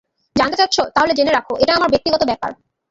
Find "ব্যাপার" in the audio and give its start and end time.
2.25-2.51